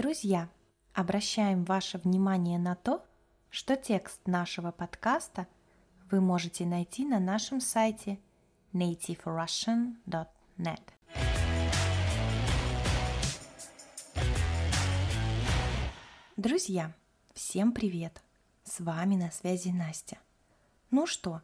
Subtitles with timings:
[0.00, 0.48] Друзья,
[0.94, 3.04] обращаем ваше внимание на то,
[3.50, 5.46] что текст нашего подкаста
[6.10, 8.18] вы можете найти на нашем сайте
[8.72, 10.80] nativerussian.net.
[16.38, 16.94] Друзья,
[17.34, 18.22] всем привет!
[18.64, 20.16] С вами на связи Настя.
[20.90, 21.42] Ну что,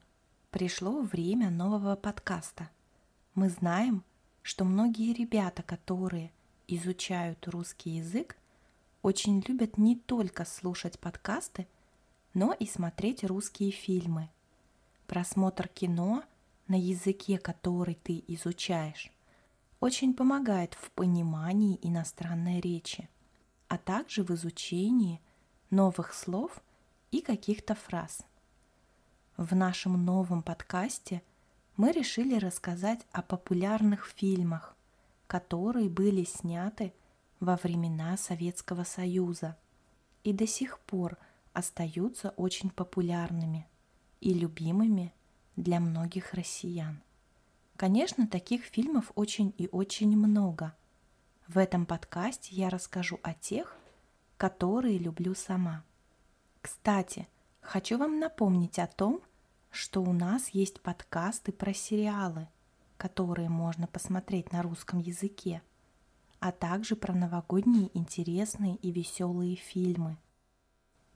[0.51, 2.71] пришло время нового подкаста.
[3.35, 4.03] Мы знаем,
[4.41, 6.33] что многие ребята, которые
[6.69, 8.39] изучают русский язык,
[9.07, 11.67] очень любят не только слушать подкасты,
[12.35, 14.31] но и смотреть русские фильмы.
[15.07, 16.25] Просмотр кино
[16.69, 19.11] на языке, который ты изучаешь,
[19.81, 23.09] очень помогает в понимании иностранной речи–
[23.69, 25.21] а также в изучении
[25.71, 26.63] новых слов
[27.11, 28.21] и каких-то фраз.
[29.37, 31.23] В нашем новом подкасте
[31.77, 34.77] мы решили рассказать о популярных фильмах,
[35.27, 36.93] которые были сняты
[37.41, 39.57] во времена Советского Союза
[40.25, 41.19] и до сих пор
[41.53, 43.67] остаются очень популярными
[44.21, 45.13] и любимыми
[45.57, 47.01] для многих россиян.
[47.77, 50.75] Конечно, таких фильмов очень и очень много–
[51.49, 53.77] в этом подкасте я расскажу о тех,
[54.37, 55.85] которые люблю сама.
[56.61, 57.29] Кстати,
[57.61, 59.23] хочу вам напомнить о том,
[59.71, 62.49] что у нас есть подкасты про сериалы,
[62.97, 65.63] которые можно посмотреть на русском языке,
[66.47, 70.17] а также про новогодние интересные и веселые фильмы.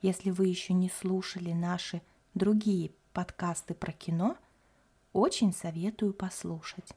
[0.03, 2.03] Если вы еще не слушали наши
[2.34, 4.37] другие подкасты про кино,
[5.12, 6.91] очень советую послушать.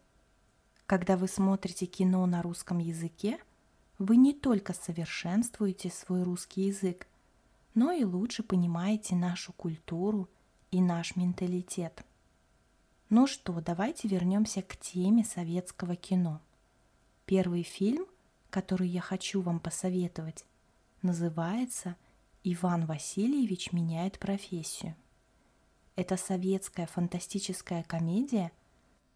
[0.87, 3.37] Когда вы смотрите кино на русском языке,
[3.99, 7.05] вы не только совершенствуете свой русский язык,
[7.75, 10.27] но и лучше понимаете нашу культуру
[10.71, 12.03] и наш менталитет.
[13.11, 16.41] Ну что, давайте вернемся к теме советского кино.
[17.27, 18.07] Первый фильм,
[18.53, 20.45] который я хочу вам посоветовать,
[21.01, 21.97] называется
[22.43, 24.95] «Иван Васильевич меняет профессию».
[25.95, 28.53] Это советская фантастическая комедия–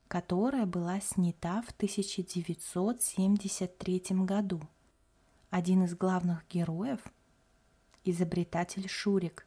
[0.07, 4.61] которая была снята в 1973 году.
[5.49, 7.01] Один из главных героев–
[8.05, 9.45] изобретатель Шурик,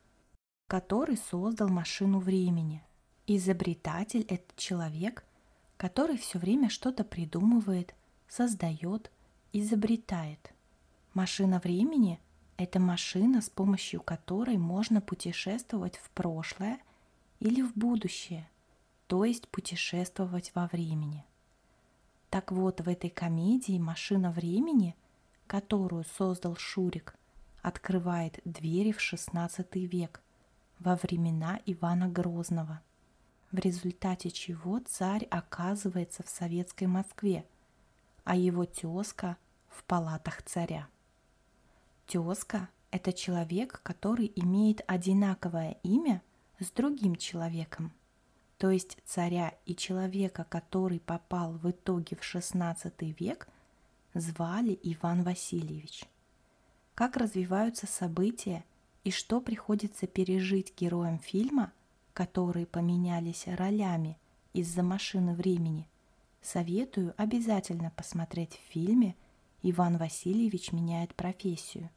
[0.67, 2.85] который создал машину времени.
[3.27, 5.25] Изобретатель– это человек,
[5.77, 7.95] который все время что-то придумывает,
[8.29, 9.11] создает,
[9.53, 10.53] изобретает.
[11.15, 12.21] Машина времени–
[12.57, 16.79] это машина, с помощью которой можно путешествовать в прошлое
[17.41, 18.49] или в будущее–
[19.11, 21.25] то есть путешествовать во времени.
[22.31, 24.95] Так вот, в этой комедии «Машина времени»,
[25.49, 27.17] которую создал Шурик,
[27.61, 30.23] открывает двери в XVI век,
[30.79, 32.83] во времена Ивана Грозного,
[33.51, 37.45] в результате чего царь оказывается в советской Москве,
[38.25, 39.37] а его тезка
[39.69, 40.89] в палатах царя.
[42.07, 46.23] Тезка– это человек, который имеет одинаковое имя
[46.59, 47.93] с другим человеком–
[48.61, 52.77] то есть царя и человека, который попал в итоге в XVI
[53.19, 53.49] век,
[54.13, 56.05] звали Иван Васильевич.
[56.95, 58.67] Как развиваются события
[59.03, 61.73] и что приходится пережить героям фильма,
[62.13, 64.19] которые поменялись ролями
[64.53, 65.89] из-за машины времени,
[66.41, 69.17] советую обязательно посмотреть в фильме
[69.63, 71.91] «Иван Васильевич меняет профессию».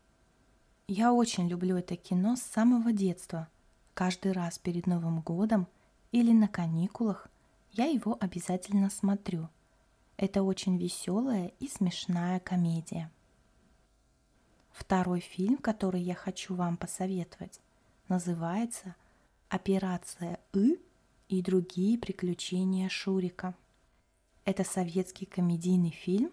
[0.87, 3.47] Я очень люблю это кино с самого детства.
[3.93, 5.67] Каждый раз перед Новым годом–
[6.13, 7.27] или на каникулах,
[7.71, 9.49] я его обязательно смотрю.
[10.15, 13.11] Это очень веселая и смешная комедия.
[14.71, 17.59] Второй фильм, который я хочу вам посоветовать,
[18.07, 18.95] называется
[19.49, 20.79] «Операция И
[21.29, 23.55] и другие приключения Шурика».
[24.45, 26.31] Это советский комедийный фильм,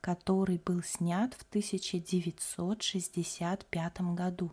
[0.00, 4.50] который был снят в 1965 году.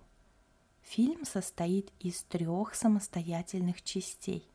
[0.81, 4.47] Фильм состоит из трех самостоятельных частей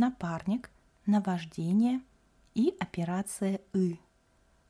[0.00, 0.70] напарник,
[1.06, 2.00] наваждение
[2.54, 4.00] и операция «И».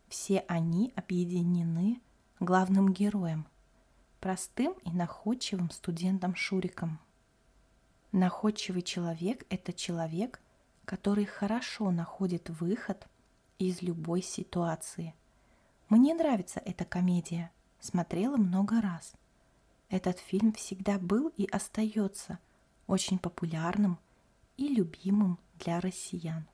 [0.09, 2.01] Все они объединены
[2.41, 3.47] главным героем,
[4.19, 6.99] простым и находчивым студентом Шуриком.
[8.11, 10.41] Находчивый человек– это человек,
[10.91, 13.07] который хорошо находит выход
[13.59, 15.15] из любой ситуации.
[15.89, 19.13] Мне нравится эта комедия, смотрела много раз.
[19.89, 22.41] Этот фильм всегда был и остается
[22.89, 23.99] очень популярным–
[24.61, 26.47] и любимым для россиян.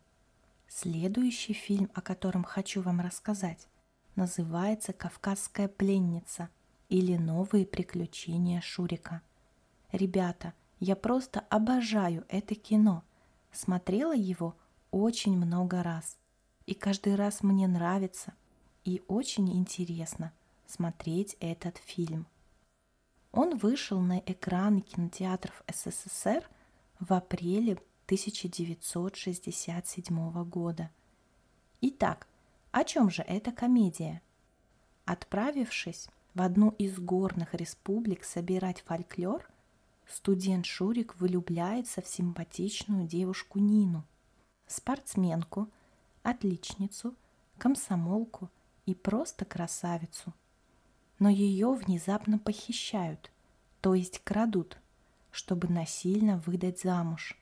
[0.68, 3.66] Следующий фильм, о котором хочу вам рассказать,
[4.14, 6.50] называется «Кавказская пленница»
[6.88, 9.22] или «Новые приключения Шурика».
[9.90, 13.02] Ребята, я просто обожаю это кино.
[13.56, 14.54] Смотрела его
[14.90, 16.18] очень много раз.
[16.66, 18.34] И каждый раз мне нравится
[18.84, 20.34] и очень интересно
[20.66, 22.26] смотреть этот фильм.
[23.32, 26.46] Он вышел на экраны кинотеатров СССР
[27.00, 30.90] в апреле 1967 года.
[31.80, 32.26] Итак,
[32.72, 34.20] о чем же эта комедия?
[35.06, 39.48] Отправившись в одну из горных республик собирать фольклор,
[40.06, 44.04] студент Шурик влюбляется в симпатичную девушку Нину,
[44.66, 45.68] спортсменку,
[46.22, 47.14] отличницу,
[47.58, 48.50] комсомолку
[48.84, 50.32] и просто красавицу.
[51.18, 53.30] Но ее внезапно похищают,
[53.80, 54.78] то есть крадут,
[55.30, 57.38] чтобы насильно выдать замуж.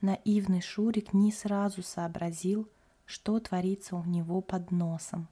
[0.00, 2.68] Наивный Шурик не сразу сообразил,
[3.04, 5.28] что творится у него под носом.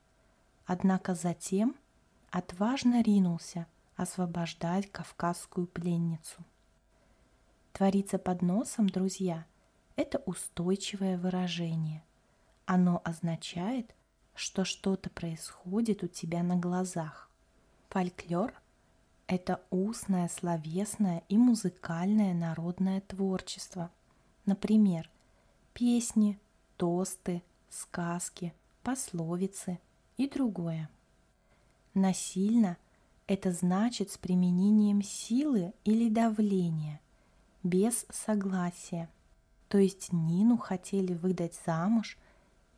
[0.66, 1.74] Однако затем–
[2.30, 3.66] отважно ринулся
[3.98, 6.44] освобождать кавказскую пленницу.
[7.72, 9.44] Творится под носом, друзья,
[9.96, 12.04] это устойчивое выражение.
[12.64, 13.94] Оно означает,
[14.34, 17.28] что что-то происходит у тебя на глазах.
[17.88, 18.54] Фольклор–
[19.26, 23.90] это устное, словесное и музыкальное народное творчество.
[24.46, 25.10] Например,
[25.74, 26.38] песни,
[26.76, 28.54] тосты, сказки,
[28.84, 29.80] пословицы
[30.16, 30.88] и другое.
[31.94, 32.76] Насильно–
[33.28, 36.98] это значит с применением силы или давления,
[37.62, 39.10] без согласия.
[39.68, 42.16] То есть Нину хотели выдать замуж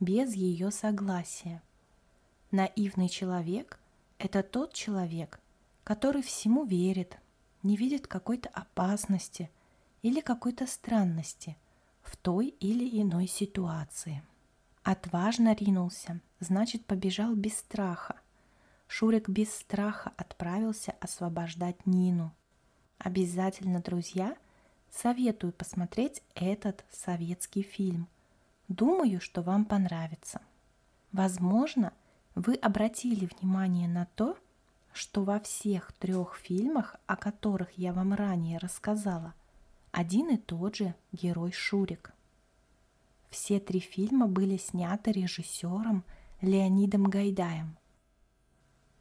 [0.00, 1.62] без ее согласия.
[2.50, 3.78] Наивный человек–
[4.18, 5.38] это тот человек,
[5.84, 7.16] который всему верит,
[7.62, 9.50] не видит какой-то опасности
[10.02, 11.56] или какой-то странности
[12.02, 14.24] в той или иной ситуации.
[14.82, 18.16] Отважно ринулся, значит побежал без страха–
[18.92, 22.34] Шурик без страха отправился освобождать Нину.
[22.98, 24.36] Обязательно, друзья,
[24.90, 28.08] советую посмотреть этот советский фильм.
[28.66, 30.40] Думаю, что вам понравится.
[31.12, 31.92] Возможно,
[32.34, 34.36] вы обратили внимание на то,
[34.92, 39.34] что во всех трех фильмах, о которых я вам ранее рассказала,
[39.92, 42.12] один и тот же герой Шурик.
[43.30, 46.02] Все три фильма были сняты режиссером
[46.40, 47.76] Леонидом Гайдаем.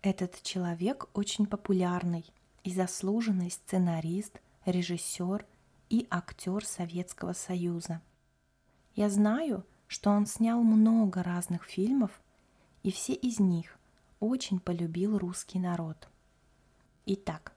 [0.01, 2.25] Этот человек очень популярный
[2.63, 5.45] и заслуженный сценарист, режиссер
[5.89, 8.01] и актер Советского Союза.
[8.95, 12.21] Я знаю, что он снял много разных фильмов,
[12.81, 13.77] и все из них
[14.21, 16.07] очень полюбил русский народ.
[17.05, 17.51] Итак,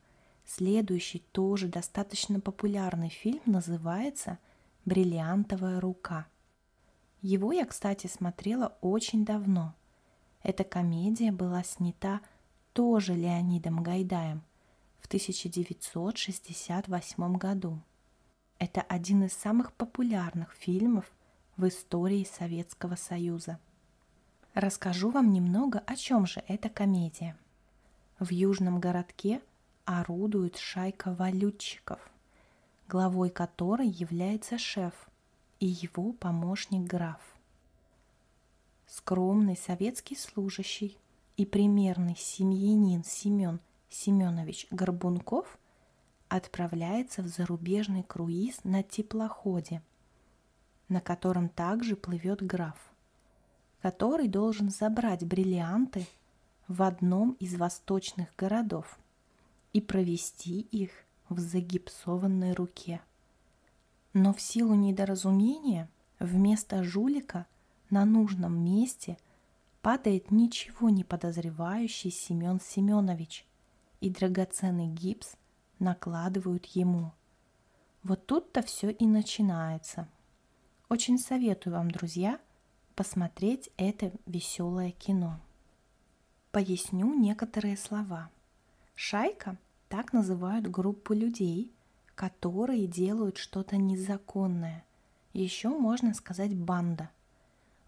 [0.45, 4.41] следующий тоже достаточно популярный фильм называется
[4.85, 6.27] «Бриллиантовая рука».
[7.21, 9.75] Его я, кстати, смотрела очень давно.
[10.43, 12.21] Эта комедия была снята
[12.73, 14.43] тоже Леонидом Гайдаем
[14.99, 17.81] в 1968 году.
[18.59, 21.11] Это один из самых популярных фильмов
[21.57, 23.59] в истории Советского Союза.
[24.55, 27.37] Расскажу вам немного, о чем же эта комедия.
[28.19, 29.41] В южном городке
[29.85, 32.01] орудует шайка валютчиков,
[32.89, 35.09] главой которой является шеф
[35.59, 37.21] и его помощник граф.
[38.87, 40.99] Скромный советский служащий
[41.37, 45.59] и примерный семьянин Семен Семенович Горбунков
[46.29, 49.83] отправляется в зарубежный круиз на теплоходе,
[50.89, 52.79] на котором также плывет граф,
[53.83, 56.07] который должен забрать бриллианты
[56.69, 58.99] в одном из восточных городов
[59.73, 60.91] и провести их
[61.29, 63.01] в загипсованной руке.
[64.15, 67.47] Но в силу недоразумения вместо жулика
[67.91, 69.19] на нужном месте–
[69.83, 73.45] падает ничего не подозревающий Семен Семенович,
[74.01, 75.35] и драгоценный гипс
[75.79, 77.13] накладывают ему.
[78.05, 80.09] Вот тут-то все и начинается.
[80.89, 82.41] Очень советую вам, друзья,
[82.95, 85.41] посмотреть это веселое кино.
[86.53, 88.31] Поясню некоторые слова.
[88.95, 89.59] Шайка–
[89.89, 91.71] так называют группу людей,
[92.15, 94.85] которые делают что-то незаконное.
[95.33, 97.11] Еще можно сказать банда.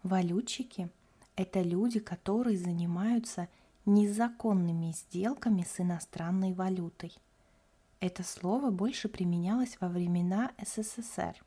[0.03, 0.89] Валютчики–
[1.35, 3.47] это люди, которые занимаются
[3.85, 7.13] незаконными сделками с иностранной валютой.
[7.99, 11.43] Это слово больше применялось во времена СССР.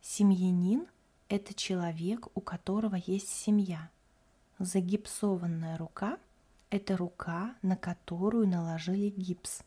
[0.00, 0.86] Семьянин–
[1.28, 3.90] это человек, у которого есть семья.
[4.58, 6.18] Загипсованная рука–
[6.70, 9.62] это рука, на которую наложили гипс.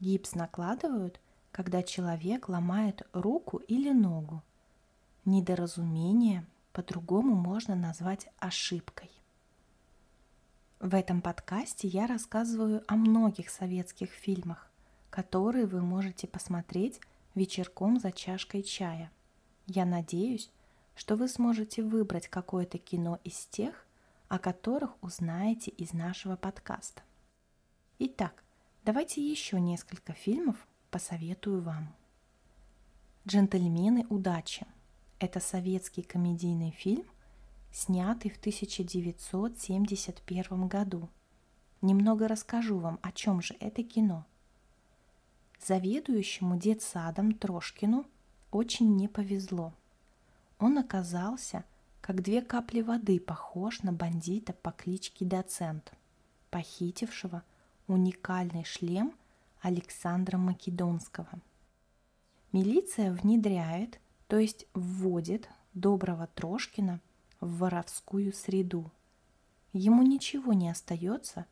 [0.00, 1.20] Гипс накладывают,
[1.52, 4.42] когда человек ломает руку или ногу.
[5.24, 9.10] Недоразумение по-другому можно назвать ошибкой.
[10.80, 14.70] В этом подкасте я рассказываю о многих советских фильмах,
[15.10, 17.00] которые вы можете посмотреть
[17.34, 19.12] вечерком за чашкой чая.
[19.66, 20.50] Я надеюсь,
[20.96, 23.86] что вы сможете выбрать какое-то кино из тех,
[24.28, 27.02] о которых узнаете из нашего подкаста.
[27.98, 28.42] Итак,
[28.84, 30.56] давайте еще несколько фильмов
[30.90, 31.94] посоветую вам.
[33.26, 34.66] «Джентльмены удачи»–
[35.22, 37.06] это советский комедийный фильм,
[37.70, 41.08] снятый в 1971 году.
[41.80, 44.26] Немного расскажу вам, о чем же это кино.
[45.64, 48.04] Заведующему детсадом Трошкину
[48.50, 49.72] очень не повезло.
[50.58, 51.64] Он оказался,
[52.00, 55.92] как две капли воды, похож на бандита по кличке Доцент,
[56.50, 57.44] похитившего
[57.86, 59.14] уникальный шлем
[59.60, 61.30] Александра Македонского.
[62.50, 64.00] Милиция внедряет,
[64.32, 67.02] то есть вводит доброго Трошкина
[67.42, 68.90] в воровскую среду.
[69.74, 71.44] Ему ничего не остается,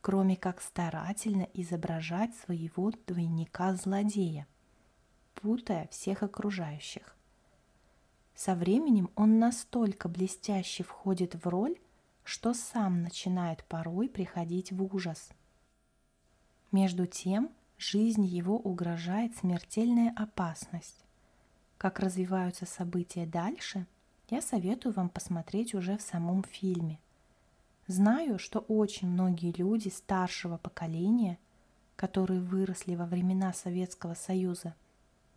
[0.00, 4.46] кроме как старательно изображать своего двойника-злодея,
[5.34, 7.14] путая всех окружающих.
[8.34, 11.76] Со временем он настолько блестяще входит в роль,
[12.22, 15.28] что сам начинает порой приходить в ужас–
[16.72, 21.03] между тем, жизни его угрожает смертельная опасность.
[21.84, 23.86] Как развиваются события дальше,
[24.30, 26.98] я советую вам посмотреть уже в самом фильме.
[27.88, 31.38] Знаю, что очень многие люди старшего поколения,
[31.94, 34.74] которые выросли во времена Советского Союза,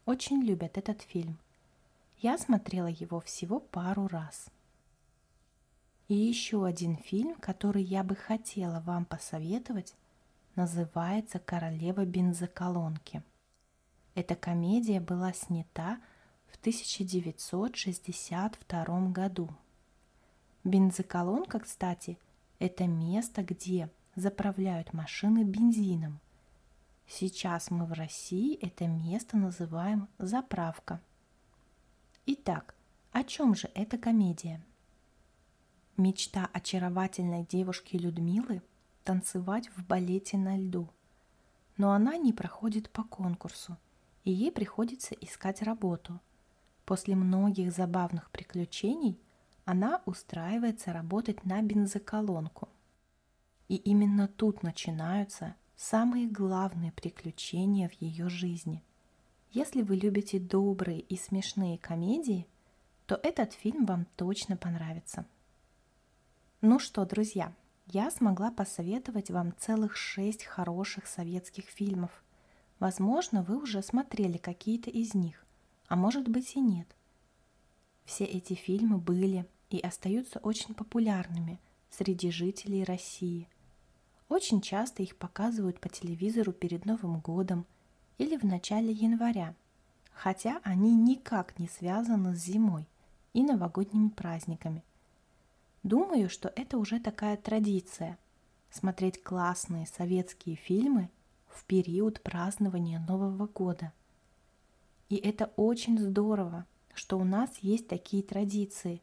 [0.05, 1.37] очень любят этот фильм.
[2.19, 4.47] Я смотрела его всего пару раз.
[6.07, 9.95] И еще один фильм, который я бы хотела вам посоветовать–
[10.55, 13.21] называется «Королева бензоколонки».
[14.15, 15.99] Эта комедия была снята
[16.47, 19.49] в 1962 году.
[20.63, 22.17] Бензоколонка, кстати,
[22.59, 26.19] это место, где заправляют машины бензином.
[27.07, 31.01] Сейчас мы в России это место называем заправка.
[32.25, 32.75] Итак,
[33.11, 34.61] о чем же эта комедия?
[35.95, 38.61] Мечта очаровательной девушки Людмилы–
[39.03, 40.89] танцевать в балете на льду.
[41.77, 43.77] Но она не проходит по конкурсу,
[44.25, 46.19] и ей приходится искать работу.
[46.87, 49.19] После многих забавных приключений
[49.65, 52.69] она устраивается работать на бензоколонку.
[53.67, 58.85] И именно тут начинаются самые главные приключения в ее жизни.
[59.51, 62.47] Если вы любите добрые и смешные комедии,
[63.05, 65.25] то этот фильм вам точно понравится.
[66.61, 67.53] Ну что, друзья,
[67.87, 72.23] я смогла посоветовать вам целых шесть хороших советских фильмов.
[72.79, 75.46] Возможно, вы уже смотрели какие-то из них,
[75.87, 76.87] а может быть и нет.
[78.05, 83.49] Все эти фильмы были и остаются очень популярными среди жителей России.
[84.29, 87.65] Очень часто их показывают по телевизору перед Новым годом
[88.17, 89.55] или в начале января,
[90.11, 92.87] хотя они никак не связаны с зимой
[93.33, 94.83] и новогодними праздниками–
[95.87, 98.17] Думаю, что это уже такая традиция–
[98.71, 101.09] смотреть классные советские фильмы
[101.47, 103.93] в период празднования Нового года.
[105.09, 109.01] И это очень здорово, что у нас есть такие традиции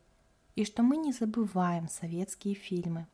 [0.54, 3.06] и что мы не забываем советские фильмы.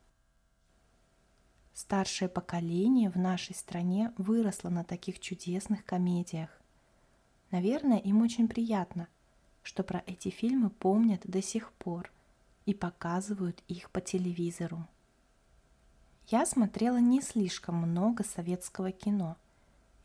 [1.73, 6.49] Старшее поколение в нашей стране выросло на таких чудесных комедиях.
[7.49, 9.07] Наверное, им очень приятно,
[9.63, 12.11] что про эти фильмы помнят до сих пор–
[12.65, 14.87] и показывают их по телевизору.
[16.27, 19.37] Я смотрела не слишком много советского кино.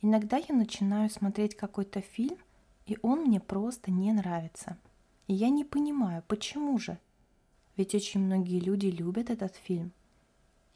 [0.01, 2.39] Иногда я начинаю смотреть какой-то фильм,
[2.87, 4.79] и он мне просто не нравится.
[5.27, 6.99] И я не понимаю, почему же?
[7.77, 9.93] Ведь очень многие люди любят этот фильм.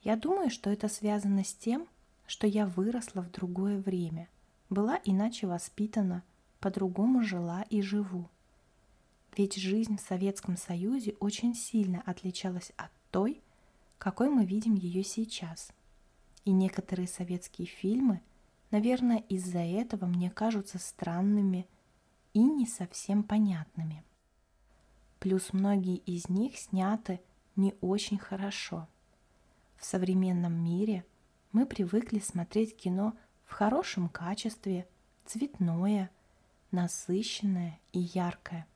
[0.02, 1.86] Я думаю, что это связано с тем,
[2.26, 4.28] что я выросла в другое время,
[4.68, 6.22] была иначе воспитана,
[6.58, 8.28] по-другому жила и живу.
[9.36, 13.40] Ведь жизнь в Советском Союзе очень сильно отличалась от той,
[13.98, 15.72] какой мы видим ее сейчас.
[16.44, 18.20] И некоторые советские фильмы,
[18.70, 21.66] наверное, из-за этого мне кажутся странными
[22.32, 24.04] и не совсем понятными.
[25.18, 27.20] Плюс многие из них сняты
[27.56, 28.88] не очень хорошо.
[29.76, 31.04] В современном мире
[31.52, 34.88] мы привыкли смотреть кино в хорошем качестве,
[35.26, 36.10] цветное,
[36.70, 38.66] насыщенное и яркое.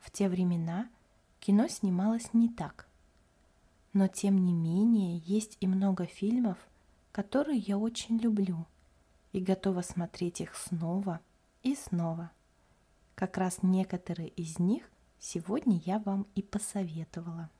[0.00, 0.88] В те времена
[1.40, 2.88] кино снималось не так.
[3.92, 6.58] Но тем не менее есть и много фильмов,
[7.10, 8.66] которые я очень люблю
[9.32, 11.20] и готова смотреть их снова
[11.62, 12.30] и снова.
[13.22, 17.50] Как раз некоторые из них сегодня я вам и посоветовала.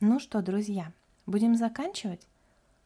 [0.00, 0.92] Ну что, друзья,
[1.24, 2.28] будем заканчивать?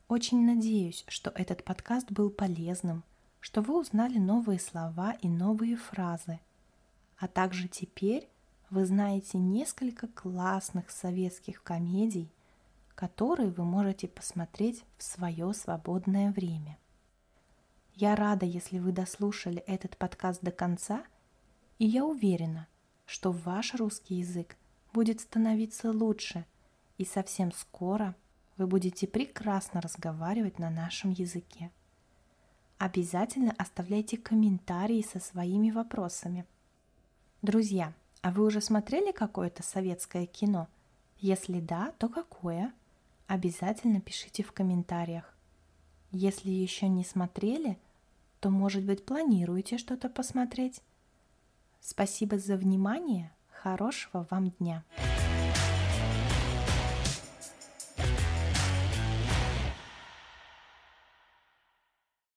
[0.07, 3.03] Очень надеюсь, что этот подкаст был полезным,
[3.41, 6.39] что вы узнали новые слова и новые фразы–
[7.19, 8.29] а также теперь
[8.71, 12.31] вы знаете несколько классных советских комедий,
[12.95, 16.79] которые вы можете посмотреть в свое свободное время.
[17.97, 21.03] Я рада, если вы дослушали этот подкаст до конца,
[21.81, 22.69] и я уверена,
[23.07, 24.57] что ваш русский язык
[24.93, 26.45] будет становиться лучше,
[26.99, 28.15] и совсем скоро
[28.59, 31.71] вы будете прекрасно разговаривать на нашем языке.
[32.77, 36.45] Обязательно оставляйте комментарии со своими вопросами.
[37.41, 40.69] Друзья, а вы уже смотрели какое-то советское кино?
[41.19, 42.75] Если да, то какое?
[43.27, 45.35] Обязательно пишите в комментариях.
[46.11, 47.79] Если еще не смотрели,
[48.41, 50.83] то, может быть, планируете что-то посмотреть?
[51.81, 53.33] Спасибо за внимание.
[53.51, 54.85] Хорошего вам дня!